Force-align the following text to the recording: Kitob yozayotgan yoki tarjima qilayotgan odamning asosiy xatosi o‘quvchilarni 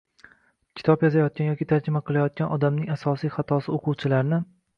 Kitob 0.79 1.03
yozayotgan 1.05 1.49
yoki 1.51 1.67
tarjima 1.73 2.01
qilayotgan 2.07 2.55
odamning 2.57 2.89
asosiy 2.97 3.33
xatosi 3.37 3.73
o‘quvchilarni 3.79 4.43